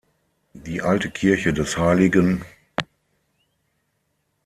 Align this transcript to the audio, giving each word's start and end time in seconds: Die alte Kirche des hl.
Die 0.55 0.81
alte 0.81 1.11
Kirche 1.11 1.53
des 1.53 1.77
hl. 1.77 2.39